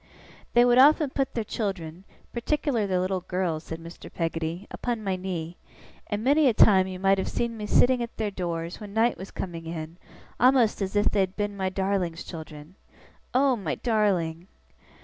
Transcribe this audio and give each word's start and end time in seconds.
'They 0.53 0.65
would 0.65 0.79
often 0.79 1.11
put 1.11 1.35
their 1.35 1.43
children 1.43 2.05
particular 2.33 2.87
their 2.87 2.99
little 2.99 3.21
girls,' 3.21 3.65
said 3.65 3.77
Mr. 3.79 4.11
Peggotty, 4.11 4.65
'upon 4.71 5.03
my 5.03 5.15
knee; 5.15 5.57
and 6.07 6.23
many 6.23 6.47
a 6.47 6.55
time 6.55 6.87
you 6.87 6.97
might 6.97 7.19
have 7.19 7.27
seen 7.27 7.55
me 7.55 7.67
sitting 7.67 8.01
at 8.01 8.17
their 8.17 8.31
doors, 8.31 8.79
when 8.79 8.95
night 8.95 9.15
was 9.15 9.29
coming 9.29 9.67
in, 9.67 9.97
a'most 10.39 10.81
as 10.81 10.95
if 10.95 11.11
they'd 11.11 11.35
been 11.35 11.55
my 11.55 11.69
Darling's 11.69 12.23
children. 12.23 12.73
Oh, 13.35 13.55
my 13.55 13.75
Darling! 13.75 14.47